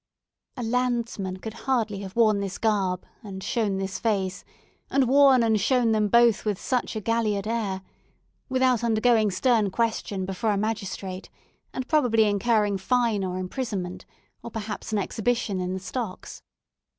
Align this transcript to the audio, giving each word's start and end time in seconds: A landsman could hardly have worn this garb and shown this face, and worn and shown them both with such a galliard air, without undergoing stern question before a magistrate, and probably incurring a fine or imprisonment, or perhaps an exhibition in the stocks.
A 0.57 0.63
landsman 0.63 1.37
could 1.37 1.53
hardly 1.69 1.99
have 1.99 2.15
worn 2.15 2.39
this 2.39 2.57
garb 2.57 3.05
and 3.21 3.43
shown 3.43 3.77
this 3.77 3.99
face, 3.99 4.43
and 4.89 5.07
worn 5.07 5.43
and 5.43 5.61
shown 5.61 5.91
them 5.91 6.07
both 6.07 6.43
with 6.43 6.59
such 6.59 6.95
a 6.95 6.99
galliard 7.01 7.45
air, 7.45 7.83
without 8.49 8.83
undergoing 8.83 9.29
stern 9.29 9.69
question 9.69 10.25
before 10.25 10.49
a 10.49 10.57
magistrate, 10.57 11.29
and 11.71 11.87
probably 11.87 12.23
incurring 12.23 12.73
a 12.73 12.79
fine 12.79 13.23
or 13.23 13.37
imprisonment, 13.37 14.07
or 14.41 14.49
perhaps 14.49 14.91
an 14.91 14.97
exhibition 14.97 15.59
in 15.59 15.75
the 15.75 15.79
stocks. 15.79 16.41